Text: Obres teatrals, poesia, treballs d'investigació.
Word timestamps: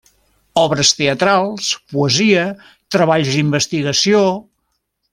Obres 0.61 0.93
teatrals, 1.01 1.69
poesia, 1.93 2.47
treballs 2.99 3.33
d'investigació. 3.37 4.27